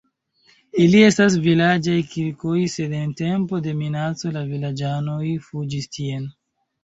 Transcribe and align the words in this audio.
Ili 0.83 1.01
estas 1.07 1.35
vilaĝaj 1.43 1.97
kirkoj, 2.13 2.55
sed 2.77 2.95
en 3.01 3.13
tempo 3.21 3.59
de 3.67 3.73
minaco 3.83 4.33
la 4.39 4.43
vilaĝanoj 4.53 5.29
fuĝis 5.49 5.89
tien. 5.99 6.27